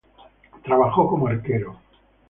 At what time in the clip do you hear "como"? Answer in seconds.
1.09-1.27